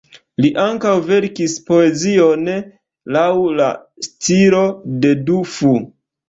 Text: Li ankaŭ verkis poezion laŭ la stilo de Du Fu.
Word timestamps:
Li 0.43 0.49
ankaŭ 0.61 0.93
verkis 1.09 1.53
poezion 1.67 2.47
laŭ 3.19 3.27
la 3.59 3.69
stilo 4.09 4.65
de 5.05 5.13
Du 5.31 5.39
Fu. 5.59 5.77